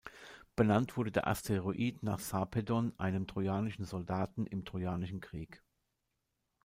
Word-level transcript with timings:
Benannt 0.55 0.97
wurde 0.97 1.11
der 1.11 1.27
Asteroid 1.27 2.01
nach 2.01 2.17
Sarpedon, 2.17 2.91
einem 2.97 3.27
trojanischen 3.27 3.85
Soldaten 3.85 4.47
im 4.47 4.65
Trojanischen 4.65 5.21
Krieg. 5.21 5.61